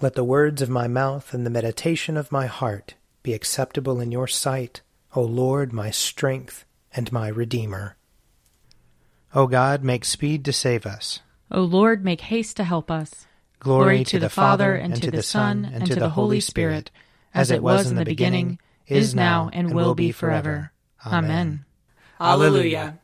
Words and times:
Let 0.00 0.14
the 0.14 0.22
words 0.22 0.62
of 0.62 0.70
my 0.70 0.86
mouth 0.86 1.34
and 1.34 1.44
the 1.44 1.50
meditation 1.50 2.16
of 2.16 2.30
my 2.30 2.46
heart 2.46 2.94
be 3.24 3.34
acceptable 3.34 4.00
in 4.00 4.12
your 4.12 4.28
sight, 4.28 4.80
O 5.16 5.22
Lord, 5.22 5.72
my 5.72 5.90
strength 5.90 6.64
and 6.94 7.10
my 7.10 7.26
Redeemer. 7.26 7.96
O 9.34 9.48
God, 9.48 9.82
make 9.82 10.04
speed 10.04 10.44
to 10.44 10.52
save 10.52 10.86
us. 10.86 11.18
O 11.50 11.62
Lord, 11.62 12.04
make 12.04 12.20
haste 12.20 12.56
to 12.58 12.64
help 12.64 12.92
us. 12.92 13.26
Glory, 13.58 13.82
Glory 13.84 14.04
to, 14.04 14.10
to 14.12 14.18
the 14.20 14.30
Father, 14.30 14.74
and 14.76 15.02
to 15.02 15.10
the 15.10 15.22
Son, 15.22 15.64
and 15.64 15.84
to 15.86 15.96
the 15.96 16.10
Holy 16.10 16.38
Spirit, 16.38 16.92
as 17.34 17.50
it 17.50 17.60
was 17.60 17.90
in 17.90 17.96
the 17.96 18.04
beginning, 18.04 18.60
is 18.86 19.16
now, 19.16 19.50
and 19.52 19.74
will 19.74 19.96
be 19.96 20.12
forever. 20.12 20.70
Amen. 21.04 21.64
Alleluia. 22.20 23.00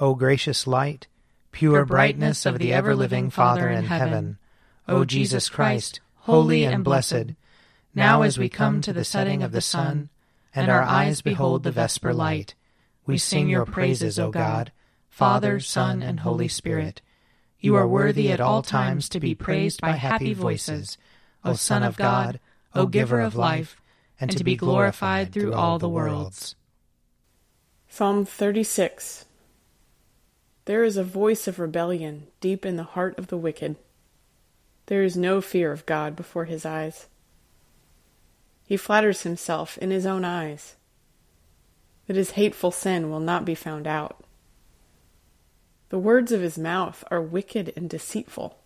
O 0.00 0.14
gracious 0.14 0.66
light, 0.66 1.08
pure 1.52 1.84
brightness 1.84 2.46
of 2.46 2.58
the 2.58 2.72
ever-living 2.72 3.28
Father 3.28 3.68
in 3.68 3.84
heaven, 3.84 4.38
O 4.88 5.04
Jesus 5.04 5.50
Christ, 5.50 6.00
holy 6.26 6.64
and 6.64 6.82
blessed, 6.82 7.24
now 7.94 8.22
as 8.22 8.36
we 8.36 8.48
come 8.48 8.80
to 8.80 8.92
the 8.92 9.04
setting 9.04 9.44
of 9.44 9.52
the 9.52 9.60
sun, 9.60 10.08
and 10.52 10.68
our 10.68 10.82
eyes 10.82 11.22
behold 11.22 11.62
the 11.62 11.70
vesper 11.70 12.12
light, 12.12 12.52
we 13.06 13.16
sing 13.16 13.48
your 13.48 13.64
praises, 13.64 14.18
O 14.18 14.32
God, 14.32 14.72
Father, 15.08 15.60
Son, 15.60 16.02
and 16.02 16.20
Holy 16.20 16.48
Spirit. 16.48 17.00
You 17.60 17.76
are 17.76 17.86
worthy 17.86 18.32
at 18.32 18.40
all 18.40 18.62
times 18.62 19.08
to 19.10 19.20
be 19.20 19.36
praised 19.36 19.80
by 19.80 19.92
happy 19.92 20.34
voices, 20.34 20.98
O 21.44 21.54
Son 21.54 21.84
of 21.84 21.96
God, 21.96 22.40
O 22.74 22.86
Giver 22.86 23.20
of 23.20 23.36
life, 23.36 23.80
and 24.20 24.36
to 24.36 24.42
be 24.42 24.56
glorified 24.56 25.32
through 25.32 25.54
all 25.54 25.78
the 25.78 25.88
worlds. 25.88 26.56
Psalm 27.88 28.24
36 28.24 29.26
There 30.64 30.82
is 30.82 30.96
a 30.96 31.04
voice 31.04 31.46
of 31.46 31.60
rebellion 31.60 32.26
deep 32.40 32.66
in 32.66 32.74
the 32.74 32.82
heart 32.82 33.16
of 33.16 33.28
the 33.28 33.38
wicked. 33.38 33.76
There 34.86 35.02
is 35.02 35.16
no 35.16 35.40
fear 35.40 35.72
of 35.72 35.86
God 35.86 36.16
before 36.16 36.44
his 36.44 36.64
eyes. 36.64 37.06
He 38.64 38.76
flatters 38.76 39.22
himself 39.22 39.78
in 39.78 39.90
his 39.90 40.06
own 40.06 40.24
eyes 40.24 40.76
that 42.06 42.16
his 42.16 42.32
hateful 42.32 42.70
sin 42.70 43.10
will 43.10 43.20
not 43.20 43.44
be 43.44 43.54
found 43.54 43.86
out. 43.86 44.24
The 45.88 45.98
words 45.98 46.32
of 46.32 46.40
his 46.40 46.58
mouth 46.58 47.04
are 47.10 47.22
wicked 47.22 47.72
and 47.76 47.90
deceitful. 47.90 48.58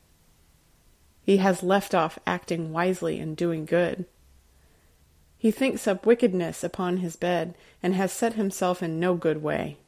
He 1.22 1.38
has 1.38 1.62
left 1.62 1.94
off 1.94 2.18
acting 2.26 2.72
wisely 2.72 3.18
and 3.18 3.36
doing 3.36 3.64
good. 3.64 4.06
He 5.38 5.50
thinks 5.50 5.86
up 5.86 6.04
wickedness 6.04 6.62
upon 6.62 6.98
his 6.98 7.16
bed, 7.16 7.54
and 7.82 7.94
has 7.94 8.12
set 8.12 8.34
himself 8.34 8.82
in 8.82 9.00
no 9.00 9.14
good 9.14 9.42
way. 9.42 9.78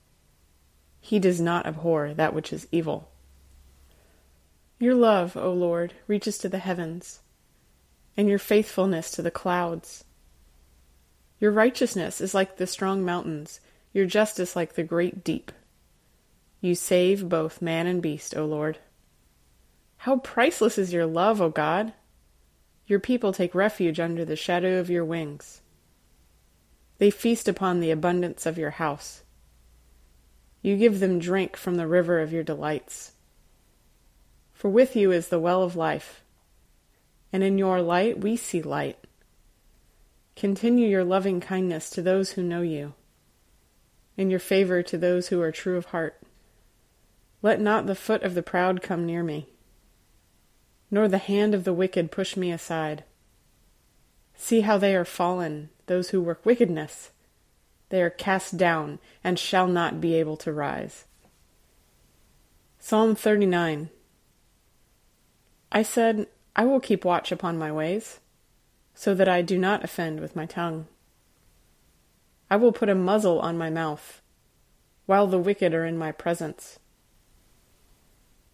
He 1.01 1.19
does 1.19 1.41
not 1.41 1.67
abhor 1.67 2.14
that 2.14 2.33
which 2.33 2.53
is 2.55 2.69
evil. 2.73 3.12
Your 4.83 4.97
love, 4.97 5.37
O 5.37 5.53
Lord, 5.53 5.95
reaches 6.09 6.39
to 6.39 6.49
the 6.49 6.59
heavens, 6.59 7.21
and 8.17 8.29
your 8.29 8.41
faithfulness 8.41 9.13
to 9.13 9.23
the 9.23 9.31
clouds. 9.31 10.03
Your 11.39 11.53
righteousness 11.53 12.21
is 12.21 12.35
like 12.35 12.57
the 12.57 12.67
strong 12.67 13.05
mountains, 13.05 13.61
your 13.93 14.07
justice 14.07 14.57
like 14.57 14.75
the 14.75 14.83
great 14.83 15.23
deep. 15.23 15.53
You 16.61 16.75
save 16.75 17.29
both 17.29 17.63
man 17.63 17.87
and 17.87 18.03
beast, 18.03 18.37
O 18.37 18.45
Lord. 18.45 18.79
How 19.99 20.17
priceless 20.17 20.77
is 20.79 20.93
your 20.93 21.07
love, 21.07 21.41
O 21.41 21.49
God! 21.49 21.93
Your 22.89 22.99
people 22.99 23.33
take 23.33 23.55
refuge 23.55 24.01
under 24.01 24.25
the 24.25 24.35
shadow 24.35 24.81
of 24.81 24.91
your 24.91 25.05
wings. 25.05 25.61
They 26.99 27.13
feast 27.13 27.47
upon 27.47 27.79
the 27.79 27.93
abundance 27.93 28.47
of 28.47 28.59
your 28.59 28.71
house. 28.71 29.23
You 30.61 30.77
give 30.77 30.99
them 30.99 31.21
drink 31.21 31.57
from 31.57 31.77
the 31.77 31.87
river 31.87 32.19
of 32.19 32.33
your 32.33 32.43
delights. 32.43 33.13
For 34.63 34.69
with 34.69 34.95
you 34.95 35.11
is 35.11 35.27
the 35.27 35.41
well 35.41 35.65
of 35.65 35.75
life, 35.75 36.23
and 37.33 37.43
in 37.43 37.59
your 37.59 37.83
light 37.83 38.21
we 38.21 38.37
see 38.37 38.63
light. 38.63 38.97
Continue 40.37 40.87
your 40.87 41.03
loving 41.03 41.41
kindness 41.41 41.91
to 41.91 42.01
those 42.01 42.35
who 42.35 42.45
know 42.45 42.63
you, 42.63 42.95
and 44.17 44.31
your 44.31 44.39
favor 44.39 44.81
to 44.81 44.97
those 44.97 45.27
who 45.27 45.41
are 45.41 45.51
true 45.51 45.77
of 45.77 45.86
heart. 45.86 46.23
Let 47.42 47.61
not 47.61 47.86
the 47.86 47.97
foot 47.97 48.23
of 48.23 48.36
the 48.36 48.42
proud 48.45 48.83
come 48.83 49.05
near 49.05 49.25
me, 49.25 49.48
nor 50.92 51.09
the 51.09 51.19
hand 51.19 51.57
of 51.57 51.65
the 51.65 51.75
wicked 51.75 52.13
push 52.13 52.36
me 52.36 52.53
aside. 52.53 53.03
See 54.36 54.61
how 54.61 54.79
they 54.79 54.95
are 54.95 55.05
fallen, 55.05 55.70
those 55.86 56.11
who 56.11 56.23
work 56.23 56.47
wickedness. 56.47 57.11
They 57.89 58.01
are 58.01 58.11
cast 58.11 58.59
down 58.59 59.01
and 59.25 59.41
shall 59.41 59.67
not 59.67 60.01
be 60.01 60.15
able 60.15 60.36
to 60.36 60.53
rise. 60.53 61.05
Psalm 62.79 63.17
39 63.17 63.91
I 65.75 65.83
said, 65.83 66.27
I 66.55 66.67
will 66.67 66.81
keep 66.81 67.03
watch 67.03 67.33
upon 67.33 67.59
my 67.59 67.73
ways, 67.73 68.21
so 68.95 69.15
that 69.15 69.29
I 69.29 69.41
do 69.41 69.57
not 69.57 69.83
offend 69.83 70.21
with 70.21 70.37
my 70.37 70.45
tongue. 70.45 70.87
I 72.51 72.57
will 72.57 72.73
put 72.73 72.91
a 72.91 72.95
muzzle 72.95 73.41
on 73.41 73.57
my 73.57 73.71
mouth, 73.71 74.21
while 75.07 75.27
the 75.27 75.39
wicked 75.39 75.73
are 75.73 75.87
in 75.87 75.97
my 75.97 76.13
presence. 76.13 76.79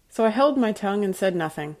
So 0.07 0.25
I 0.25 0.29
held 0.29 0.57
my 0.57 0.71
tongue 0.71 1.03
and 1.03 1.13
said 1.13 1.35
nothing. 1.35 1.75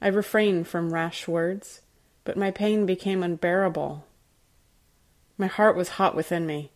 I 0.00 0.08
refrained 0.08 0.66
from 0.66 0.92
rash 0.92 1.28
words, 1.28 1.82
but 2.24 2.36
my 2.36 2.50
pain 2.50 2.84
became 2.84 3.22
unbearable. 3.22 4.04
My 5.38 5.46
heart 5.46 5.76
was 5.76 5.90
hot 5.90 6.16
within 6.16 6.46
me. 6.46 6.72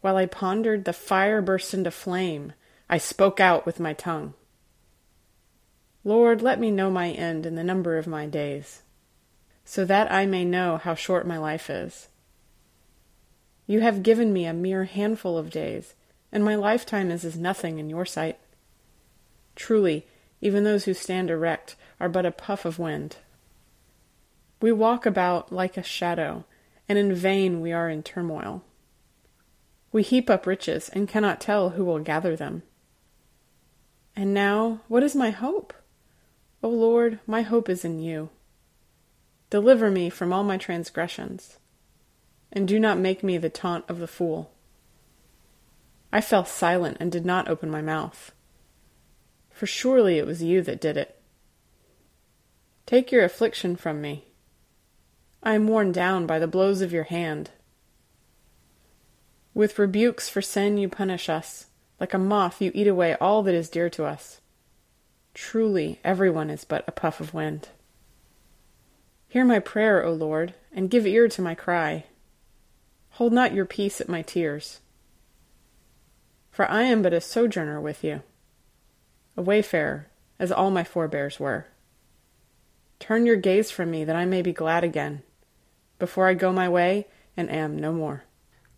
While 0.00 0.16
I 0.16 0.26
pondered, 0.26 0.84
the 0.84 0.92
fire 0.92 1.40
burst 1.40 1.72
into 1.72 1.92
flame. 1.92 2.52
I 2.90 2.98
spoke 2.98 3.38
out 3.38 3.64
with 3.64 3.78
my 3.78 3.92
tongue. 3.92 4.34
Lord, 6.06 6.40
let 6.40 6.60
me 6.60 6.70
know 6.70 6.88
my 6.88 7.10
end 7.10 7.46
and 7.46 7.58
the 7.58 7.64
number 7.64 7.98
of 7.98 8.06
my 8.06 8.26
days, 8.26 8.82
so 9.64 9.84
that 9.86 10.08
I 10.12 10.24
may 10.24 10.44
know 10.44 10.76
how 10.76 10.94
short 10.94 11.26
my 11.26 11.36
life 11.36 11.68
is. 11.68 12.06
You 13.66 13.80
have 13.80 14.04
given 14.04 14.32
me 14.32 14.46
a 14.46 14.54
mere 14.54 14.84
handful 14.84 15.36
of 15.36 15.50
days, 15.50 15.94
and 16.30 16.44
my 16.44 16.54
lifetime 16.54 17.10
is 17.10 17.24
as 17.24 17.36
nothing 17.36 17.80
in 17.80 17.90
your 17.90 18.06
sight. 18.06 18.38
Truly, 19.56 20.06
even 20.40 20.62
those 20.62 20.84
who 20.84 20.94
stand 20.94 21.28
erect 21.28 21.74
are 21.98 22.08
but 22.08 22.24
a 22.24 22.30
puff 22.30 22.64
of 22.64 22.78
wind. 22.78 23.16
We 24.60 24.70
walk 24.70 25.06
about 25.06 25.50
like 25.50 25.76
a 25.76 25.82
shadow, 25.82 26.44
and 26.88 26.98
in 27.00 27.16
vain 27.16 27.60
we 27.60 27.72
are 27.72 27.90
in 27.90 28.04
turmoil. 28.04 28.62
We 29.90 30.04
heap 30.04 30.30
up 30.30 30.46
riches 30.46 30.88
and 30.88 31.08
cannot 31.08 31.40
tell 31.40 31.70
who 31.70 31.84
will 31.84 31.98
gather 31.98 32.36
them. 32.36 32.62
And 34.14 34.32
now, 34.32 34.82
what 34.86 35.02
is 35.02 35.16
my 35.16 35.30
hope? 35.30 35.74
O 36.66 36.68
Lord, 36.68 37.20
my 37.28 37.42
hope 37.42 37.68
is 37.68 37.84
in 37.84 38.00
you. 38.00 38.28
Deliver 39.50 39.88
me 39.88 40.10
from 40.10 40.32
all 40.32 40.42
my 40.42 40.56
transgressions, 40.56 41.58
and 42.50 42.66
do 42.66 42.80
not 42.80 42.98
make 42.98 43.22
me 43.22 43.38
the 43.38 43.48
taunt 43.48 43.84
of 43.88 44.00
the 44.00 44.08
fool. 44.08 44.50
I 46.12 46.20
fell 46.20 46.44
silent 46.44 46.96
and 46.98 47.12
did 47.12 47.24
not 47.24 47.46
open 47.46 47.70
my 47.70 47.82
mouth, 47.82 48.32
for 49.48 49.68
surely 49.68 50.18
it 50.18 50.26
was 50.26 50.42
you 50.42 50.60
that 50.62 50.80
did 50.80 50.96
it. 50.96 51.16
Take 52.84 53.12
your 53.12 53.22
affliction 53.22 53.76
from 53.76 54.00
me. 54.00 54.24
I 55.44 55.54
am 55.54 55.68
worn 55.68 55.92
down 55.92 56.26
by 56.26 56.40
the 56.40 56.48
blows 56.48 56.80
of 56.80 56.92
your 56.92 57.04
hand. 57.04 57.50
With 59.54 59.78
rebukes 59.78 60.28
for 60.28 60.42
sin 60.42 60.78
you 60.78 60.88
punish 60.88 61.28
us. 61.28 61.66
Like 62.00 62.12
a 62.12 62.18
moth 62.18 62.60
you 62.60 62.72
eat 62.74 62.88
away 62.88 63.14
all 63.20 63.44
that 63.44 63.54
is 63.54 63.70
dear 63.70 63.88
to 63.90 64.04
us. 64.04 64.40
Truly, 65.36 66.00
everyone 66.02 66.48
is 66.48 66.64
but 66.64 66.82
a 66.88 66.92
puff 66.92 67.20
of 67.20 67.34
wind. 67.34 67.68
Hear 69.28 69.44
my 69.44 69.58
prayer, 69.58 70.02
O 70.02 70.14
Lord, 70.14 70.54
and 70.72 70.88
give 70.88 71.06
ear 71.06 71.28
to 71.28 71.42
my 71.42 71.54
cry. 71.54 72.06
Hold 73.10 73.34
not 73.34 73.52
your 73.52 73.66
peace 73.66 74.00
at 74.00 74.08
my 74.08 74.22
tears. 74.22 74.80
For 76.50 76.64
I 76.70 76.84
am 76.84 77.02
but 77.02 77.12
a 77.12 77.20
sojourner 77.20 77.78
with 77.82 78.02
you, 78.02 78.22
a 79.36 79.42
wayfarer, 79.42 80.06
as 80.38 80.50
all 80.50 80.70
my 80.70 80.84
forebears 80.84 81.38
were. 81.38 81.66
Turn 82.98 83.26
your 83.26 83.36
gaze 83.36 83.70
from 83.70 83.90
me, 83.90 84.04
that 84.04 84.16
I 84.16 84.24
may 84.24 84.40
be 84.40 84.54
glad 84.54 84.84
again, 84.84 85.22
before 85.98 86.28
I 86.28 86.32
go 86.32 86.50
my 86.50 86.70
way 86.70 87.08
and 87.36 87.50
am 87.50 87.78
no 87.78 87.92
more. 87.92 88.24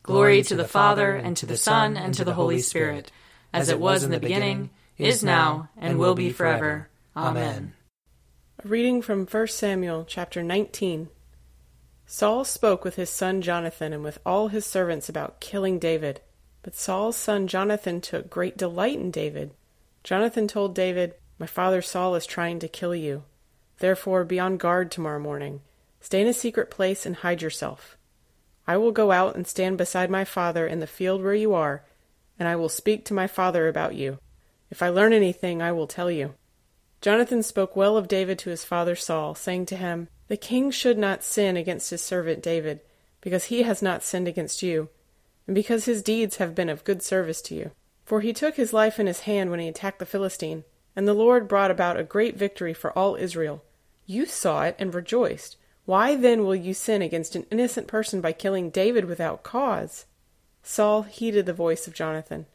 Glory 0.03 0.43
to 0.43 0.57
the 0.57 0.67
Father, 0.67 1.15
and 1.15 1.37
to 1.37 1.47
the 1.47 1.57
Son, 1.57 1.97
and 1.97 2.13
to 2.15 2.25
the 2.25 2.35
Holy 2.35 2.59
Spirit, 2.59 3.13
as 3.53 3.69
it 3.69 3.79
was 3.79 4.03
in 4.03 4.11
the 4.11 4.19
beginning 4.19 4.71
is 4.99 5.23
now, 5.23 5.69
and 5.77 5.99
will 5.99 6.15
be 6.15 6.31
forever. 6.31 6.89
Amen. 7.17 7.73
A 8.65 8.69
reading 8.69 9.01
from 9.01 9.27
1 9.27 9.47
Samuel 9.49 10.05
chapter 10.05 10.43
19. 10.43 11.09
Saul 12.07 12.45
spoke 12.45 12.85
with 12.85 12.97
his 12.97 13.11
son 13.11 13.43
Jonathan 13.43 13.93
and 13.93 14.03
with 14.03 14.19
all 14.27 14.49
his 14.49 14.67
servants 14.67 15.09
about 15.09 15.41
killing 15.41 15.79
David. 15.79 16.21
But 16.63 16.75
Saul's 16.75 17.17
son 17.17 17.47
Jonathan 17.47 18.01
took 18.01 18.29
great 18.29 18.57
delight 18.57 18.99
in 18.99 19.11
David. 19.11 19.53
Jonathan 20.03 20.49
told 20.49 20.75
David, 20.75 21.15
My 21.39 21.47
father 21.47 21.83
Saul 21.83 22.15
is 22.15 22.27
trying 22.27 22.59
to 22.61 22.69
kill 22.69 22.95
you. 22.95 23.25
Therefore 23.79 24.25
be 24.25 24.41
on 24.41 24.57
guard 24.57 24.91
tomorrow 24.91 25.21
morning. 25.21 25.61
Stay 26.01 26.21
in 26.21 26.27
a 26.27 26.33
secret 26.33 26.71
place 26.71 27.07
and 27.07 27.17
hide 27.17 27.43
yourself. 27.43 27.97
I 28.67 28.77
will 28.77 28.93
go 28.93 29.13
out 29.13 29.37
and 29.37 29.47
stand 29.47 29.79
beside 29.79 30.11
my 30.11 30.25
father 30.25 30.67
in 30.67 30.81
the 30.81 30.87
field 30.87 31.23
where 31.23 31.35
you 31.35 31.55
are, 31.55 31.85
and 32.39 32.49
I 32.49 32.57
will 32.57 32.69
speak 32.69 33.05
to 33.07 33.15
my 33.15 33.27
father 33.27 33.69
about 33.69 33.95
you. 33.95 34.19
If 34.71 34.83
I 34.83 34.89
learn 34.89 35.13
anything, 35.13 35.63
I 35.63 35.73
will 35.73 35.87
tell 35.87 36.11
you. 36.11 36.35
Jonathan 37.01 37.43
spoke 37.43 37.77
well 37.77 37.97
of 37.97 38.09
David 38.09 38.39
to 38.41 38.51
his 38.51 38.65
father 38.65 38.97
Saul, 38.97 39.35
saying 39.35 39.67
to 39.67 39.77
him, 39.77 40.09
The 40.27 40.37
king 40.37 40.71
should 40.71 40.99
not 40.99 41.23
sin 41.23 41.57
against 41.57 41.91
his 41.91 42.03
servant 42.03 42.43
David, 42.43 42.81
because 43.21 43.47
he 43.47 43.63
has 43.63 43.83
not 43.83 44.03
sinned 44.03 44.29
against 44.29 44.63
you, 44.63 44.89
and 45.47 45.55
because 45.55 45.85
his 45.85 46.03
deeds 46.03 46.37
have 46.37 46.55
been 46.55 46.69
of 46.69 46.85
good 46.85 47.03
service 47.03 47.41
to 47.43 47.55
you. 47.55 47.71
For 48.05 48.21
he 48.21 48.33
took 48.33 48.57
his 48.57 48.73
life 48.73 48.99
in 48.99 49.07
his 49.07 49.21
hand 49.21 49.51
when 49.51 49.61
he 49.61 49.69
attacked 49.69 49.99
the 49.99 50.07
Philistine, 50.07 50.65
and 50.97 51.07
the 51.07 51.15
Lord 51.15 51.47
brought 51.47 51.71
about 51.71 51.99
a 51.99 52.05
great 52.05 52.37
victory 52.37 52.75
for 52.75 52.97
all 52.99 53.15
Israel. 53.15 53.63
You 54.07 54.27
saw 54.27 54.65
it 54.65 54.75
and 54.79 54.93
rejoiced. 54.93 55.57
Why 55.85 56.17
then 56.17 56.45
will 56.45 56.57
you 56.57 56.75
sin 56.75 57.03
against 57.03 57.37
an 57.37 57.47
innocent 57.51 57.87
person 57.87 58.21
by 58.21 58.33
killing 58.33 58.71
David 58.71 59.05
without 59.05 59.43
cause? 59.43 60.07
Saul 60.63 61.03
heeded 61.03 61.47
the 61.47 61.53
voice 61.53 61.87
of 61.87 61.95
Jonathan. 61.95 62.47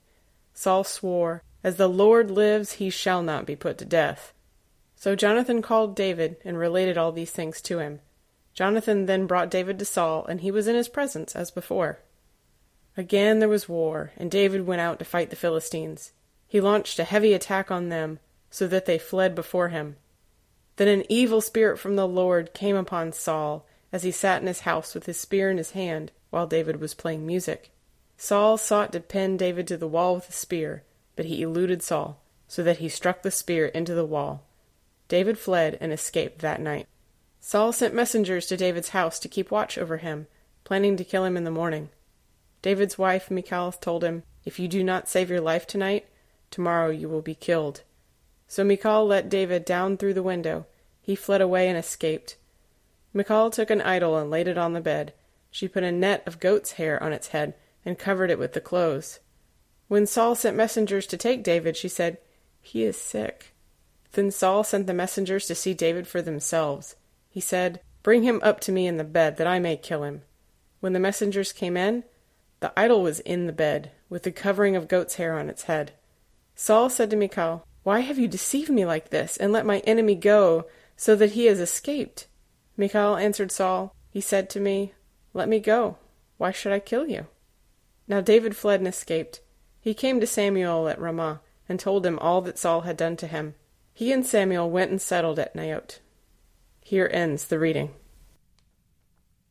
Saul 0.54 0.84
swore, 0.84 1.42
As 1.64 1.78
the 1.78 1.88
Lord 1.88 2.30
lives, 2.30 2.74
he 2.74 2.90
shall 2.90 3.24
not 3.24 3.46
be 3.46 3.56
put 3.56 3.78
to 3.78 3.86
death. 3.86 4.34
So 4.96 5.16
Jonathan 5.16 5.62
called 5.62 5.96
David 5.96 6.38
and 6.44 6.58
related 6.58 6.98
all 6.98 7.12
these 7.12 7.32
things 7.32 7.62
to 7.62 7.80
him. 7.80 8.02
Jonathan 8.54 9.06
then 9.06 9.28
brought 9.28 9.50
David 9.50 9.80
to 9.80 9.86
Saul, 9.86 10.26
and 10.26 10.42
he 10.42 10.52
was 10.52 10.68
in 10.68 10.76
his 10.76 10.90
presence 10.90 11.36
as 11.36 11.52
before. 11.52 12.00
Again 12.96 13.40
there 13.40 13.50
was 13.50 13.68
war, 13.68 14.12
and 14.18 14.30
David 14.30 14.68
went 14.68 14.82
out 14.82 15.00
to 15.00 15.06
fight 15.06 15.30
the 15.30 15.36
Philistines. 15.36 16.12
He 16.48 16.62
launched 16.62 17.00
a 17.00 17.04
heavy 17.04 17.34
attack 17.34 17.72
on 17.72 17.90
them, 17.90 18.20
so 18.52 18.68
that 18.68 18.86
they 18.86 19.00
fled 19.00 19.34
before 19.34 19.70
him. 19.70 19.96
Then 20.76 20.88
an 20.88 21.04
evil 21.10 21.42
spirit 21.42 21.80
from 21.80 21.96
the 21.96 22.08
Lord 22.08 22.54
came 22.54 22.76
upon 22.76 23.14
Saul 23.14 23.66
as 23.92 24.04
he 24.04 24.12
sat 24.12 24.42
in 24.42 24.48
his 24.48 24.62
house 24.62 24.94
with 24.94 25.06
his 25.06 25.20
spear 25.20 25.50
in 25.50 25.58
his 25.58 25.72
hand 25.72 26.12
while 26.30 26.48
David 26.48 26.80
was 26.80 26.94
playing 26.94 27.26
music. 27.26 27.72
Saul 28.18 28.58
sought 28.58 28.92
to 28.92 29.00
pin 29.00 29.38
David 29.38 29.68
to 29.68 29.78
the 29.78 29.88
wall 29.88 30.16
with 30.16 30.30
a 30.30 30.34
spear, 30.34 30.84
but 31.16 31.26
he 31.26 31.42
eluded 31.42 31.82
Saul, 31.82 32.20
so 32.48 32.64
that 32.64 32.78
he 32.78 32.90
struck 32.90 33.22
the 33.22 33.32
spear 33.32 33.68
into 33.68 33.94
the 33.94 34.06
wall. 34.06 34.44
David 35.08 35.38
fled 35.38 35.78
and 35.80 35.92
escaped 35.92 36.40
that 36.40 36.62
night. 36.62 36.88
Saul 37.40 37.74
sent 37.74 37.94
messengers 37.94 38.46
to 38.48 38.58
David's 38.58 38.90
house 38.90 39.20
to 39.20 39.28
keep 39.28 39.52
watch 39.52 39.78
over 39.78 39.98
him, 39.98 40.28
planning 40.64 40.96
to 40.98 41.04
kill 41.04 41.26
him 41.26 41.36
in 41.36 41.44
the 41.44 41.52
morning. 41.52 41.90
David's 42.62 42.98
wife 42.98 43.30
Michal 43.30 43.74
told 43.74 44.04
him, 44.04 44.24
If 44.46 44.60
you 44.60 44.68
do 44.68 44.84
not 44.84 45.10
save 45.10 45.30
your 45.30 45.42
life 45.42 45.68
tonight, 45.68 46.08
tomorrow 46.50 46.90
you 46.90 47.10
will 47.10 47.22
be 47.22 47.36
killed. 47.36 47.82
So 48.48 48.64
Michal 48.64 49.06
let 49.06 49.30
David 49.30 49.66
down 49.66 49.98
through 49.98 50.14
the 50.14 50.24
window. 50.24 50.66
He 51.02 51.16
fled 51.16 51.42
away 51.42 51.68
and 51.68 51.78
escaped. 51.78 52.38
Michal 53.14 53.52
took 53.52 53.70
an 53.70 53.82
idol 53.82 54.18
and 54.18 54.30
laid 54.30 54.48
it 54.48 54.58
on 54.58 54.74
the 54.74 54.82
bed. 54.82 55.14
She 55.52 55.68
put 55.68 55.84
a 55.84 55.92
net 55.92 56.24
of 56.26 56.40
goat's 56.40 56.74
hair 56.74 57.02
on 57.04 57.14
its 57.14 57.28
head 57.28 57.54
and 57.86 58.00
covered 58.00 58.32
it 58.32 58.40
with 58.40 58.54
the 58.54 58.62
clothes. 58.62 59.20
When 59.88 60.06
Saul 60.06 60.36
sent 60.36 60.58
messengers 60.58 61.06
to 61.08 61.18
take 61.18 61.44
David, 61.44 61.78
she 61.78 61.88
said, 61.88 62.18
He 62.62 62.84
is 62.84 62.98
sick. 62.98 63.54
Then 64.14 64.32
Saul 64.32 64.64
sent 64.64 64.88
the 64.88 64.94
messengers 64.94 65.46
to 65.48 65.56
see 65.56 65.74
David 65.74 66.08
for 66.08 66.22
themselves. 66.22 66.96
He 67.30 67.40
said, 67.40 67.82
Bring 68.02 68.24
him 68.24 68.40
up 68.44 68.60
to 68.62 68.72
me 68.72 68.88
in 68.88 68.98
the 68.98 69.04
bed, 69.04 69.38
that 69.38 69.48
I 69.48 69.60
may 69.60 69.78
kill 69.78 70.04
him. 70.04 70.22
When 70.80 70.94
the 70.94 71.00
messengers 71.00 71.54
came 71.54 71.78
in, 71.78 72.04
the 72.60 72.74
idol 72.78 73.02
was 73.02 73.20
in 73.22 73.48
the 73.48 73.54
bed, 73.54 73.92
with 74.10 74.24
the 74.24 74.32
covering 74.32 74.76
of 74.76 74.88
goat's 74.88 75.16
hair 75.16 75.38
on 75.38 75.50
its 75.50 75.64
head. 75.64 75.94
Saul 76.56 76.90
said 76.90 77.10
to 77.10 77.16
Michal, 77.16 77.66
why 77.84 78.00
have 78.00 78.18
you 78.18 78.30
deceived 78.30 78.70
me 78.70 78.86
like 78.86 79.10
this, 79.10 79.36
and 79.36 79.52
let 79.52 79.66
my 79.66 79.80
enemy 79.80 80.16
go, 80.16 80.68
so 80.96 81.16
that 81.18 81.32
he 81.32 81.46
has 81.46 81.60
escaped? 81.60 82.28
Michal 82.78 83.18
answered 83.18 83.52
Saul, 83.52 83.94
He 84.10 84.22
said 84.22 84.50
to 84.52 84.60
me, 84.60 84.94
Let 85.34 85.50
me 85.50 85.60
go. 85.60 85.98
Why 86.38 86.52
should 86.52 86.72
I 86.72 86.80
kill 86.80 87.08
you? 87.08 87.28
Now 88.08 88.22
David 88.22 88.56
fled 88.56 88.80
and 88.80 88.88
escaped. 88.88 89.42
He 89.84 89.94
came 89.94 90.22
to 90.22 90.26
Samuel 90.26 90.88
at 90.88 90.98
Ramah, 90.98 91.42
and 91.68 91.78
told 91.78 92.06
him 92.06 92.18
all 92.20 92.40
that 92.44 92.58
Saul 92.58 92.82
had 92.82 92.96
done 92.96 93.18
to 93.18 93.28
him. 93.28 93.56
He 93.94 94.14
and 94.14 94.26
Samuel 94.26 94.72
went 94.72 94.92
and 94.92 95.02
settled 95.02 95.40
at 95.40 95.54
Naioth. 95.54 96.00
Here 96.80 97.10
ends 97.12 97.44
the 97.44 97.60
reading. 97.60 97.94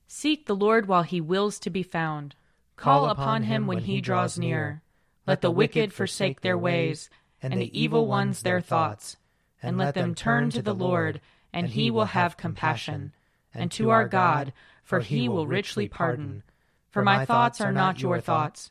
Seek 0.07 0.47
the 0.47 0.57
Lord 0.57 0.89
while 0.89 1.03
he 1.03 1.21
wills 1.21 1.59
to 1.59 1.69
be 1.69 1.83
found. 1.83 2.35
Call 2.77 3.11
upon 3.11 3.43
him 3.43 3.67
when 3.67 3.81
he 3.81 4.01
draws 4.01 4.39
near. 4.39 4.81
Let 5.27 5.43
the 5.43 5.51
wicked 5.51 5.93
forsake 5.93 6.41
their 6.41 6.57
ways 6.57 7.11
and 7.43 7.53
the 7.53 7.79
evil 7.79 8.07
ones 8.07 8.41
their 8.41 8.63
thoughts, 8.63 9.19
and 9.63 9.77
let 9.77 9.95
them 9.95 10.15
turn 10.15 10.49
to 10.49 10.63
the 10.63 10.75
Lord, 10.75 11.21
and 11.53 11.69
he 11.69 11.91
will 11.91 12.07
have 12.07 12.39
compassion, 12.39 13.13
and 13.53 13.71
to 13.73 13.91
our 13.91 14.09
God, 14.09 14.55
for 14.83 15.01
he 15.01 15.29
will 15.29 15.47
richly 15.47 15.89
pardon. 15.89 16.43
For 16.89 17.03
my 17.03 17.27
thoughts 17.27 17.61
are 17.61 17.73
not 17.73 18.01
your 18.01 18.19
thoughts, 18.19 18.71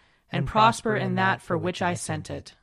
and 0.31 0.47
prosper 0.47 0.95
in 0.95 1.15
that 1.15 1.41
for 1.41 1.57
which 1.57 1.81
I 1.81 1.93
sent 1.93 2.29
it. 2.29 2.53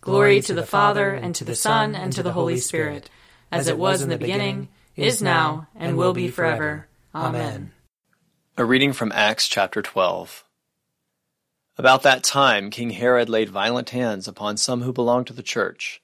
Glory 0.00 0.40
to 0.42 0.54
the 0.54 0.66
Father, 0.66 1.10
and 1.10 1.34
to 1.34 1.44
the 1.44 1.56
Son, 1.56 1.94
and 1.94 2.12
to 2.12 2.22
the 2.22 2.32
Holy 2.32 2.58
Spirit, 2.58 3.10
as 3.50 3.66
it 3.66 3.78
was 3.78 4.02
in 4.02 4.08
the 4.08 4.18
beginning, 4.18 4.68
is 4.96 5.22
now, 5.22 5.68
and 5.74 5.96
will 5.96 6.12
be 6.12 6.28
forever. 6.28 6.86
Amen. 7.14 7.72
A 8.56 8.64
reading 8.64 8.92
from 8.92 9.12
Acts 9.12 9.48
chapter 9.48 9.82
12. 9.82 10.44
About 11.76 12.02
that 12.02 12.24
time, 12.24 12.70
King 12.70 12.90
Herod 12.90 13.28
laid 13.28 13.48
violent 13.48 13.90
hands 13.90 14.26
upon 14.26 14.56
some 14.56 14.82
who 14.82 14.92
belonged 14.92 15.28
to 15.28 15.32
the 15.32 15.42
church. 15.42 16.02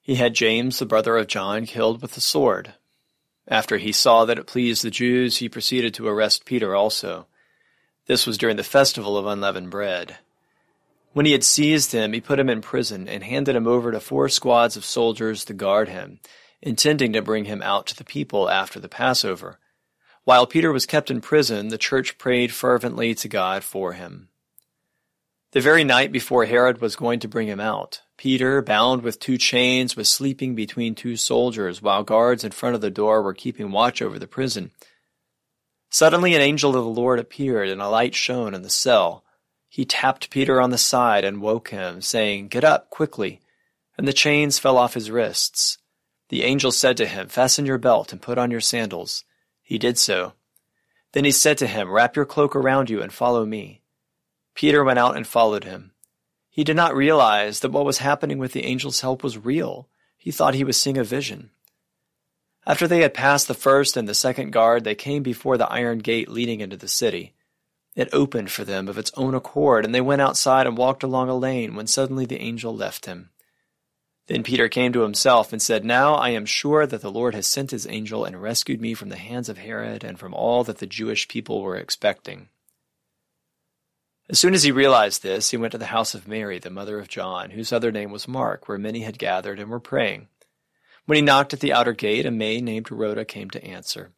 He 0.00 0.16
had 0.16 0.34
James, 0.34 0.78
the 0.78 0.86
brother 0.86 1.16
of 1.16 1.26
John, 1.26 1.66
killed 1.66 2.00
with 2.02 2.14
the 2.14 2.20
sword. 2.20 2.74
After 3.48 3.78
he 3.78 3.92
saw 3.92 4.24
that 4.24 4.38
it 4.38 4.46
pleased 4.46 4.84
the 4.84 4.90
Jews, 4.90 5.38
he 5.38 5.48
proceeded 5.48 5.94
to 5.94 6.06
arrest 6.06 6.44
Peter 6.44 6.74
also. 6.74 7.26
This 8.06 8.26
was 8.26 8.38
during 8.38 8.56
the 8.56 8.64
festival 8.64 9.16
of 9.16 9.26
unleavened 9.26 9.70
bread. 9.70 10.18
When 11.12 11.26
he 11.26 11.32
had 11.32 11.44
seized 11.44 11.92
him, 11.92 12.12
he 12.12 12.20
put 12.20 12.38
him 12.38 12.48
in 12.48 12.62
prison 12.62 13.06
and 13.06 13.22
handed 13.22 13.54
him 13.54 13.66
over 13.66 13.92
to 13.92 14.00
four 14.00 14.28
squads 14.28 14.76
of 14.76 14.84
soldiers 14.84 15.44
to 15.44 15.54
guard 15.54 15.88
him, 15.88 16.20
intending 16.60 17.12
to 17.12 17.22
bring 17.22 17.44
him 17.44 17.62
out 17.62 17.86
to 17.88 17.96
the 17.96 18.04
people 18.04 18.48
after 18.48 18.80
the 18.80 18.88
Passover. 18.88 19.58
While 20.24 20.46
Peter 20.46 20.72
was 20.72 20.86
kept 20.86 21.10
in 21.10 21.20
prison, 21.20 21.68
the 21.68 21.78
church 21.78 22.16
prayed 22.16 22.52
fervently 22.52 23.14
to 23.16 23.28
God 23.28 23.64
for 23.64 23.92
him. 23.92 24.28
The 25.50 25.60
very 25.60 25.84
night 25.84 26.12
before 26.12 26.46
Herod 26.46 26.80
was 26.80 26.96
going 26.96 27.20
to 27.20 27.28
bring 27.28 27.46
him 27.46 27.60
out, 27.60 28.00
Peter, 28.16 28.62
bound 28.62 29.02
with 29.02 29.20
two 29.20 29.36
chains, 29.36 29.96
was 29.96 30.08
sleeping 30.08 30.54
between 30.54 30.94
two 30.94 31.16
soldiers 31.16 31.82
while 31.82 32.04
guards 32.04 32.42
in 32.42 32.52
front 32.52 32.74
of 32.74 32.80
the 32.80 32.90
door 32.90 33.20
were 33.20 33.34
keeping 33.34 33.70
watch 33.70 34.00
over 34.00 34.18
the 34.18 34.26
prison. 34.26 34.70
Suddenly 35.92 36.34
an 36.34 36.40
angel 36.40 36.74
of 36.74 36.84
the 36.84 37.00
Lord 37.00 37.18
appeared 37.18 37.68
and 37.68 37.82
a 37.82 37.86
light 37.86 38.14
shone 38.14 38.54
in 38.54 38.62
the 38.62 38.70
cell. 38.70 39.24
He 39.68 39.84
tapped 39.84 40.30
Peter 40.30 40.58
on 40.58 40.70
the 40.70 40.78
side 40.78 41.22
and 41.22 41.42
woke 41.42 41.68
him, 41.68 42.00
saying, 42.00 42.48
Get 42.48 42.64
up 42.64 42.88
quickly. 42.88 43.42
And 43.98 44.08
the 44.08 44.14
chains 44.14 44.58
fell 44.58 44.78
off 44.78 44.94
his 44.94 45.10
wrists. 45.10 45.76
The 46.30 46.44
angel 46.44 46.72
said 46.72 46.96
to 46.96 47.06
him, 47.06 47.28
Fasten 47.28 47.66
your 47.66 47.76
belt 47.76 48.10
and 48.10 48.22
put 48.22 48.38
on 48.38 48.50
your 48.50 48.62
sandals. 48.62 49.24
He 49.60 49.76
did 49.76 49.98
so. 49.98 50.32
Then 51.12 51.26
he 51.26 51.30
said 51.30 51.58
to 51.58 51.66
him, 51.66 51.90
Wrap 51.90 52.16
your 52.16 52.24
cloak 52.24 52.56
around 52.56 52.88
you 52.88 53.02
and 53.02 53.12
follow 53.12 53.44
me. 53.44 53.82
Peter 54.54 54.82
went 54.82 54.98
out 54.98 55.14
and 55.14 55.26
followed 55.26 55.64
him. 55.64 55.92
He 56.48 56.64
did 56.64 56.76
not 56.76 56.96
realize 56.96 57.60
that 57.60 57.70
what 57.70 57.84
was 57.84 57.98
happening 57.98 58.38
with 58.38 58.54
the 58.54 58.64
angel's 58.64 59.02
help 59.02 59.22
was 59.22 59.36
real. 59.36 59.88
He 60.16 60.30
thought 60.30 60.54
he 60.54 60.64
was 60.64 60.78
seeing 60.78 60.96
a 60.96 61.04
vision. 61.04 61.50
After 62.66 62.86
they 62.86 63.00
had 63.00 63.14
passed 63.14 63.48
the 63.48 63.54
first 63.54 63.96
and 63.96 64.08
the 64.08 64.14
second 64.14 64.52
guard, 64.52 64.84
they 64.84 64.94
came 64.94 65.22
before 65.22 65.58
the 65.58 65.70
iron 65.70 65.98
gate 65.98 66.28
leading 66.28 66.60
into 66.60 66.76
the 66.76 66.88
city. 66.88 67.34
It 67.94 68.08
opened 68.12 68.50
for 68.50 68.64
them 68.64 68.88
of 68.88 68.98
its 68.98 69.10
own 69.16 69.34
accord, 69.34 69.84
and 69.84 69.94
they 69.94 70.00
went 70.00 70.22
outside 70.22 70.66
and 70.66 70.76
walked 70.76 71.02
along 71.02 71.28
a 71.28 71.34
lane 71.34 71.74
when 71.74 71.86
suddenly 71.86 72.24
the 72.24 72.40
angel 72.40 72.74
left 72.74 73.06
him. 73.06 73.30
Then 74.28 74.44
Peter 74.44 74.68
came 74.68 74.92
to 74.92 75.00
himself 75.00 75.52
and 75.52 75.60
said, 75.60 75.84
Now 75.84 76.14
I 76.14 76.30
am 76.30 76.46
sure 76.46 76.86
that 76.86 77.02
the 77.02 77.10
Lord 77.10 77.34
has 77.34 77.46
sent 77.46 77.72
his 77.72 77.86
angel 77.88 78.24
and 78.24 78.40
rescued 78.40 78.80
me 78.80 78.94
from 78.94 79.08
the 79.08 79.16
hands 79.16 79.48
of 79.48 79.58
Herod 79.58 80.04
and 80.04 80.18
from 80.18 80.32
all 80.32 80.62
that 80.64 80.78
the 80.78 80.86
Jewish 80.86 81.26
people 81.26 81.60
were 81.60 81.76
expecting. 81.76 82.48
As 84.28 84.38
soon 84.38 84.54
as 84.54 84.62
he 84.62 84.70
realized 84.70 85.22
this, 85.22 85.50
he 85.50 85.56
went 85.56 85.72
to 85.72 85.78
the 85.78 85.86
house 85.86 86.14
of 86.14 86.28
Mary, 86.28 86.60
the 86.60 86.70
mother 86.70 86.98
of 87.00 87.08
John, 87.08 87.50
whose 87.50 87.72
other 87.72 87.90
name 87.90 88.12
was 88.12 88.28
Mark, 88.28 88.68
where 88.68 88.78
many 88.78 89.00
had 89.00 89.18
gathered 89.18 89.58
and 89.58 89.68
were 89.68 89.80
praying. 89.80 90.28
When 91.06 91.16
he 91.16 91.22
knocked 91.22 91.52
at 91.52 91.60
the 91.60 91.72
outer 91.72 91.92
gate, 91.92 92.26
a 92.26 92.30
maid 92.30 92.62
named 92.62 92.90
Rhoda 92.90 93.24
came 93.24 93.50
to 93.50 93.64
answer. 93.64 94.12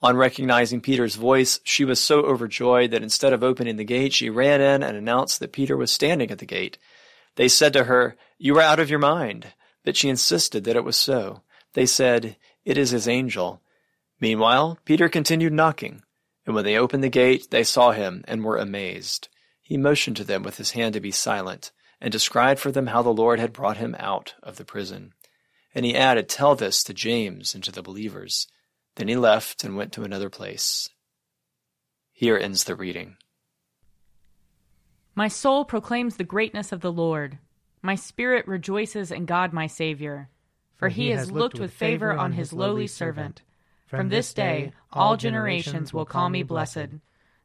On 0.00 0.16
recognizing 0.16 0.80
Peter's 0.80 1.16
voice, 1.16 1.60
she 1.64 1.84
was 1.84 2.00
so 2.00 2.20
overjoyed 2.20 2.92
that 2.92 3.02
instead 3.02 3.32
of 3.32 3.42
opening 3.42 3.76
the 3.76 3.84
gate, 3.84 4.12
she 4.12 4.30
ran 4.30 4.60
in 4.60 4.82
and 4.82 4.96
announced 4.96 5.40
that 5.40 5.52
Peter 5.52 5.76
was 5.76 5.90
standing 5.90 6.30
at 6.30 6.38
the 6.38 6.46
gate. 6.46 6.78
They 7.34 7.48
said 7.48 7.72
to 7.72 7.84
her, 7.84 8.16
You 8.36 8.56
are 8.58 8.62
out 8.62 8.80
of 8.80 8.90
your 8.90 8.98
mind. 8.98 9.52
but 9.84 9.96
she 9.96 10.08
insisted 10.08 10.64
that 10.64 10.76
it 10.76 10.84
was 10.84 10.96
so. 10.96 11.42
They 11.74 11.86
said, 11.86 12.36
It 12.64 12.76
is 12.76 12.90
his 12.90 13.08
angel. 13.08 13.62
Meanwhile, 14.20 14.78
Peter 14.84 15.08
continued 15.08 15.52
knocking, 15.52 16.02
and 16.44 16.54
when 16.54 16.64
they 16.64 16.76
opened 16.76 17.04
the 17.04 17.08
gate, 17.08 17.50
they 17.50 17.64
saw 17.64 17.92
him 17.92 18.24
and 18.26 18.44
were 18.44 18.56
amazed. 18.56 19.28
He 19.62 19.76
motioned 19.76 20.16
to 20.16 20.24
them 20.24 20.42
with 20.42 20.56
his 20.56 20.72
hand 20.72 20.94
to 20.94 21.00
be 21.00 21.10
silent, 21.10 21.72
and 22.00 22.10
described 22.10 22.60
for 22.60 22.72
them 22.72 22.88
how 22.88 23.02
the 23.02 23.10
Lord 23.10 23.38
had 23.38 23.52
brought 23.52 23.76
him 23.76 23.96
out 23.98 24.34
of 24.42 24.56
the 24.56 24.64
prison. 24.64 25.12
And 25.74 25.84
he 25.84 25.94
added, 25.96 26.28
Tell 26.28 26.54
this 26.54 26.82
to 26.84 26.94
James 26.94 27.54
and 27.54 27.62
to 27.64 27.72
the 27.72 27.82
believers. 27.82 28.46
Then 28.96 29.08
he 29.08 29.16
left 29.16 29.64
and 29.64 29.76
went 29.76 29.92
to 29.92 30.04
another 30.04 30.30
place. 30.30 30.88
Here 32.12 32.36
ends 32.36 32.64
the 32.64 32.74
reading. 32.74 33.16
My 35.14 35.28
soul 35.28 35.64
proclaims 35.64 36.16
the 36.16 36.24
greatness 36.24 36.72
of 36.72 36.80
the 36.80 36.92
Lord. 36.92 37.38
My 37.82 37.94
spirit 37.94 38.46
rejoices 38.48 39.10
in 39.10 39.24
God 39.24 39.52
my 39.52 39.66
Saviour, 39.66 40.28
for 40.74 40.88
he 40.88 41.10
has 41.10 41.30
looked 41.30 41.58
with 41.58 41.72
favor 41.72 42.12
on 42.12 42.32
his 42.32 42.52
lowly 42.52 42.86
servant. 42.86 43.42
From 43.86 44.08
this 44.08 44.34
day 44.34 44.72
all 44.92 45.16
generations 45.16 45.92
will 45.92 46.04
call 46.04 46.28
me 46.28 46.42
blessed. 46.42 46.88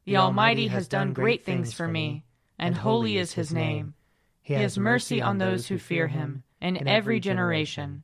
The 0.06 0.18
Almighty 0.18 0.68
has 0.68 0.88
done 0.88 1.14
great 1.14 1.46
things 1.46 1.74
for 1.74 1.88
me, 1.88 2.24
and 2.60 2.76
holy 2.76 3.18
is 3.18 3.34
his 3.34 3.54
name. 3.54 3.94
He 4.42 4.56
has 4.56 4.78
mercy 4.78 5.22
on 5.22 5.38
those 5.38 5.68
who 5.68 5.78
fear 5.78 6.08
him, 6.08 6.44
in 6.62 6.88
every 6.88 7.20
generation. 7.20 8.04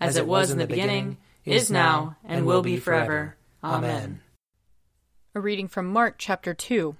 as 0.00 0.16
it 0.16 0.26
was 0.26 0.50
in 0.50 0.58
the 0.58 0.66
beginning, 0.66 1.16
is 1.44 1.70
now, 1.70 2.16
and 2.24 2.46
will 2.46 2.62
be 2.62 2.76
forever. 2.76 3.36
Amen. 3.62 4.20
A 5.34 5.40
reading 5.40 5.68
from 5.68 5.86
Mark 5.86 6.16
chapter 6.18 6.54
2. 6.54 6.96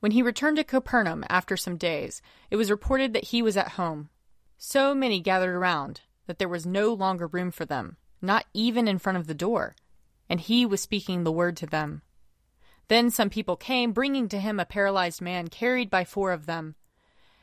When 0.00 0.12
he 0.12 0.22
returned 0.22 0.56
to 0.56 0.64
Capernaum 0.64 1.24
after 1.28 1.56
some 1.56 1.76
days, 1.76 2.22
it 2.50 2.56
was 2.56 2.70
reported 2.70 3.12
that 3.12 3.24
he 3.24 3.42
was 3.42 3.56
at 3.56 3.72
home. 3.72 4.08
So 4.56 4.94
many 4.94 5.20
gathered 5.20 5.54
around 5.54 6.00
that 6.26 6.38
there 6.38 6.48
was 6.48 6.66
no 6.66 6.92
longer 6.92 7.26
room 7.26 7.50
for 7.50 7.64
them, 7.64 7.96
not 8.22 8.46
even 8.54 8.88
in 8.88 8.98
front 8.98 9.18
of 9.18 9.26
the 9.26 9.34
door, 9.34 9.74
and 10.28 10.40
he 10.40 10.64
was 10.64 10.80
speaking 10.80 11.24
the 11.24 11.32
word 11.32 11.56
to 11.58 11.66
them. 11.66 12.02
Then 12.88 13.10
some 13.10 13.30
people 13.30 13.56
came, 13.56 13.92
bringing 13.92 14.28
to 14.30 14.40
him 14.40 14.58
a 14.58 14.64
paralyzed 14.64 15.20
man 15.20 15.48
carried 15.48 15.90
by 15.90 16.04
four 16.04 16.32
of 16.32 16.46
them. 16.46 16.74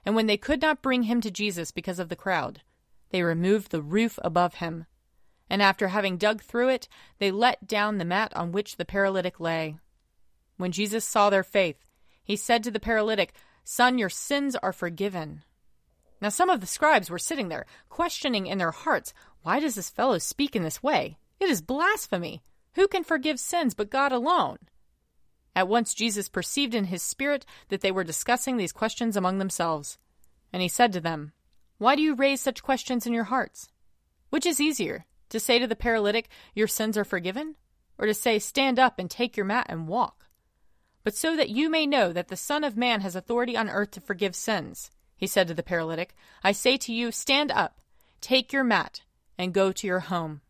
And 0.06 0.16
when 0.16 0.28
they 0.28 0.38
could 0.38 0.62
not 0.62 0.82
bring 0.82 1.04
him 1.04 1.22
to 1.22 1.32
Jesus 1.32 1.72
because 1.72 2.00
of 2.00 2.10
the 2.10 2.16
crowd, 2.16 2.62
they 3.10 3.24
removed 3.24 3.72
the 3.72 3.82
roof 3.82 4.20
above 4.24 4.56
him. 4.56 4.86
And 5.50 5.62
after 5.62 5.90
having 5.90 6.18
dug 6.18 6.42
through 6.42 6.70
it, 6.70 6.88
they 7.20 7.32
let 7.32 7.68
down 7.68 7.98
the 7.98 8.06
mat 8.06 8.36
on 8.36 8.52
which 8.52 8.76
the 8.76 8.86
paralytic 8.86 9.40
lay. 9.40 9.78
When 10.58 10.72
Jesus 10.72 11.06
saw 11.06 11.30
their 11.30 11.44
faith, 11.44 11.78
he 12.24 12.36
said 12.36 12.64
to 12.64 12.72
the 12.72 12.80
paralytic, 12.80 13.34
Son, 13.64 13.98
your 13.98 14.10
sins 14.10 14.56
are 14.58 14.74
forgiven. 14.74 15.44
Now 16.22 16.30
some 16.30 16.50
of 16.50 16.62
the 16.62 16.68
scribes 16.68 17.10
were 17.10 17.20
sitting 17.20 17.50
there, 17.50 17.66
questioning 17.90 18.48
in 18.48 18.58
their 18.58 18.72
hearts, 18.72 19.14
Why 19.44 19.60
does 19.60 19.76
this 19.76 19.90
fellow 19.90 20.18
speak 20.18 20.56
in 20.56 20.64
this 20.64 20.84
way? 20.84 21.18
It 21.40 21.50
is 21.50 21.62
blasphemy. 21.62 22.42
Who 22.74 22.88
can 22.88 23.04
forgive 23.04 23.40
sins 23.40 23.74
but 23.74 23.90
God 23.90 24.12
alone? 24.12 24.58
At 25.56 25.68
once 25.68 25.94
Jesus 25.94 26.30
perceived 26.30 26.76
in 26.76 26.86
his 26.86 27.02
spirit 27.02 27.46
that 27.70 27.82
they 27.82 27.92
were 27.92 28.04
discussing 28.04 28.58
these 28.58 28.72
questions 28.72 29.16
among 29.16 29.38
themselves. 29.38 29.98
And 30.54 30.62
he 30.62 30.68
said 30.68 30.94
to 30.94 31.02
them, 31.02 31.34
Why 31.78 31.96
do 31.96 32.02
you 32.02 32.16
raise 32.16 32.42
such 32.42 32.64
questions 32.64 33.06
in 33.06 33.14
your 33.14 33.26
hearts? 33.26 33.70
Which 34.30 34.46
is 34.46 34.60
easier, 34.60 35.06
to 35.30 35.40
say 35.40 35.60
to 35.60 35.68
the 35.68 35.76
paralytic, 35.76 36.30
Your 36.56 36.68
sins 36.68 36.98
are 36.98 37.06
forgiven? 37.06 37.56
Or 37.98 38.06
to 38.06 38.14
say, 38.14 38.40
Stand 38.40 38.80
up 38.80 39.00
and 39.00 39.10
take 39.10 39.38
your 39.38 39.46
mat 39.46 39.68
and 39.70 39.88
walk? 39.88 40.26
But 41.04 41.16
so 41.16 41.36
that 41.36 41.50
you 41.50 41.70
may 41.70 41.86
know 41.86 42.12
that 42.12 42.28
the 42.28 42.36
Son 42.36 42.64
of 42.64 42.76
Man 42.76 43.02
has 43.02 43.16
authority 43.16 43.56
on 43.56 43.70
earth 43.70 43.92
to 43.92 44.02
forgive 44.02 44.36
sins, 44.36 44.92
he 45.16 45.28
said 45.28 45.48
to 45.48 45.54
the 45.54 45.64
paralytic, 45.64 46.16
I 46.44 46.52
say 46.52 46.78
to 46.78 46.94
you, 46.94 47.12
stand 47.12 47.52
up, 47.52 47.82
take 48.22 48.54
your 48.54 48.64
mat, 48.64 49.02
and 49.38 49.54
go 49.54 49.72
to 49.72 49.88
your 49.88 50.02
home. 50.02 50.42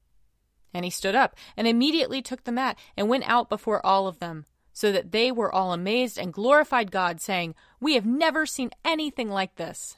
And 0.74 0.84
he 0.84 0.92
stood 0.92 1.16
up, 1.16 1.36
and 1.56 1.68
immediately 1.68 2.22
took 2.22 2.44
the 2.44 2.52
mat, 2.52 2.78
and 2.98 3.08
went 3.08 3.30
out 3.30 3.50
before 3.50 3.86
all 3.86 4.08
of 4.08 4.20
them, 4.20 4.46
so 4.74 4.92
that 4.92 5.12
they 5.12 5.32
were 5.32 5.54
all 5.54 5.74
amazed 5.74 6.18
and 6.18 6.34
glorified 6.34 6.92
God, 6.92 7.22
saying, 7.22 7.56
We 7.80 7.96
have 7.96 8.06
never 8.06 8.46
seen 8.46 8.72
anything 8.84 9.30
like 9.30 9.56
this. 9.56 9.98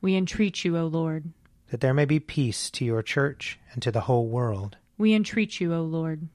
We 0.00 0.16
entreat 0.16 0.64
you, 0.64 0.76
O 0.76 0.86
Lord. 0.86 1.32
That 1.70 1.80
there 1.80 1.94
may 1.94 2.04
be 2.04 2.20
peace 2.20 2.70
to 2.70 2.84
your 2.84 3.02
church 3.02 3.58
and 3.72 3.82
to 3.82 3.92
the 3.92 4.02
whole 4.02 4.26
world. 4.26 4.76
We 4.98 5.14
entreat 5.14 5.60
you, 5.60 5.74
O 5.74 5.82
Lord. 5.82 6.28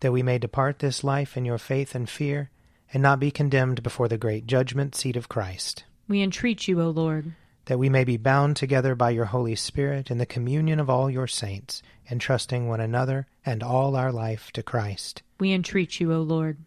That 0.00 0.12
we 0.12 0.22
may 0.22 0.38
depart 0.38 0.80
this 0.80 1.04
life 1.04 1.36
in 1.36 1.44
your 1.44 1.58
faith 1.58 1.94
and 1.94 2.08
fear, 2.08 2.50
and 2.92 3.02
not 3.02 3.20
be 3.20 3.30
condemned 3.30 3.82
before 3.82 4.08
the 4.08 4.18
great 4.18 4.46
judgment 4.46 4.94
seat 4.94 5.16
of 5.16 5.28
Christ. 5.28 5.84
We 6.08 6.22
entreat 6.22 6.68
you, 6.68 6.80
O 6.82 6.90
Lord 6.90 7.32
that 7.66 7.78
we 7.78 7.88
may 7.88 8.04
be 8.04 8.16
bound 8.16 8.56
together 8.56 8.94
by 8.94 9.10
your 9.10 9.26
Holy 9.26 9.54
Spirit 9.54 10.10
in 10.10 10.18
the 10.18 10.26
communion 10.26 10.80
of 10.80 10.90
all 10.90 11.08
your 11.08 11.26
saints, 11.26 11.82
entrusting 12.10 12.68
one 12.68 12.80
another 12.80 13.26
and 13.46 13.62
all 13.62 13.94
our 13.94 14.12
life 14.12 14.50
to 14.52 14.62
Christ. 14.62 15.22
We 15.38 15.52
entreat 15.52 16.00
you, 16.00 16.12
O 16.12 16.20
Lord. 16.20 16.58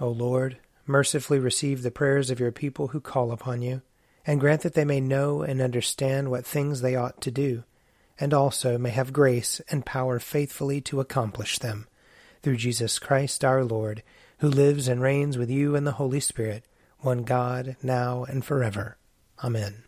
O 0.00 0.08
Lord, 0.08 0.58
mercifully 0.86 1.38
receive 1.38 1.82
the 1.82 1.90
prayers 1.90 2.30
of 2.30 2.40
your 2.40 2.52
people 2.52 2.88
who 2.88 3.00
call 3.00 3.30
upon 3.30 3.62
you, 3.62 3.82
and 4.26 4.40
grant 4.40 4.62
that 4.62 4.74
they 4.74 4.84
may 4.84 5.00
know 5.00 5.42
and 5.42 5.60
understand 5.60 6.30
what 6.30 6.46
things 6.46 6.80
they 6.80 6.94
ought 6.94 7.20
to 7.20 7.30
do, 7.30 7.64
and 8.18 8.32
also 8.32 8.78
may 8.78 8.90
have 8.90 9.12
grace 9.12 9.60
and 9.68 9.86
power 9.86 10.18
faithfully 10.18 10.80
to 10.80 11.00
accomplish 11.00 11.58
them. 11.58 11.86
Through 12.42 12.56
Jesus 12.56 12.98
Christ 12.98 13.44
our 13.44 13.64
Lord, 13.64 14.02
who 14.38 14.48
lives 14.48 14.88
and 14.88 15.00
reigns 15.00 15.38
with 15.38 15.50
you 15.50 15.76
in 15.76 15.84
the 15.84 15.92
Holy 15.92 16.20
Spirit, 16.20 16.64
one 16.98 17.22
God, 17.24 17.76
now 17.82 18.24
and 18.24 18.44
forever. 18.44 18.96
Amen. 19.42 19.84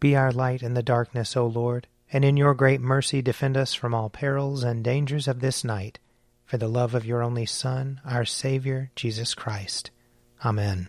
Be 0.00 0.14
our 0.14 0.32
light 0.32 0.62
in 0.62 0.74
the 0.74 0.82
darkness, 0.82 1.36
O 1.36 1.46
Lord, 1.46 1.88
and 2.12 2.24
in 2.24 2.36
your 2.36 2.54
great 2.54 2.80
mercy 2.80 3.20
defend 3.22 3.56
us 3.56 3.74
from 3.74 3.94
all 3.94 4.08
perils 4.08 4.62
and 4.62 4.84
dangers 4.84 5.28
of 5.28 5.40
this 5.40 5.64
night, 5.64 5.98
for 6.44 6.56
the 6.56 6.68
love 6.68 6.94
of 6.94 7.04
your 7.04 7.22
only 7.22 7.46
Son, 7.46 8.00
our 8.04 8.24
Savior, 8.24 8.90
Jesus 8.96 9.34
Christ. 9.34 9.90
Amen. 10.44 10.88